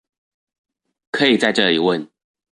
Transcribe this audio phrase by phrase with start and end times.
[1.11, 2.09] 可以在這裡問